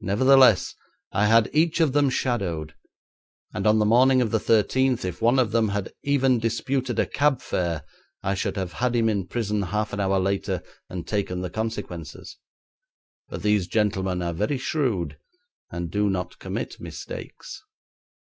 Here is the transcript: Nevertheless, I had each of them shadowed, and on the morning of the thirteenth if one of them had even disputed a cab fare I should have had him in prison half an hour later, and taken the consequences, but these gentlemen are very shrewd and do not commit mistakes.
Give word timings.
Nevertheless, 0.00 0.76
I 1.10 1.26
had 1.26 1.50
each 1.52 1.80
of 1.80 1.92
them 1.92 2.08
shadowed, 2.08 2.76
and 3.52 3.66
on 3.66 3.80
the 3.80 3.84
morning 3.84 4.22
of 4.22 4.30
the 4.30 4.38
thirteenth 4.38 5.04
if 5.04 5.20
one 5.20 5.40
of 5.40 5.50
them 5.50 5.70
had 5.70 5.92
even 6.04 6.38
disputed 6.38 7.00
a 7.00 7.04
cab 7.06 7.40
fare 7.40 7.82
I 8.22 8.34
should 8.36 8.56
have 8.56 8.74
had 8.74 8.94
him 8.94 9.08
in 9.08 9.26
prison 9.26 9.62
half 9.62 9.92
an 9.92 9.98
hour 9.98 10.20
later, 10.20 10.62
and 10.88 11.04
taken 11.04 11.40
the 11.40 11.50
consequences, 11.50 12.36
but 13.28 13.42
these 13.42 13.66
gentlemen 13.66 14.22
are 14.22 14.32
very 14.32 14.56
shrewd 14.56 15.18
and 15.68 15.90
do 15.90 16.08
not 16.08 16.38
commit 16.38 16.78
mistakes. 16.78 17.60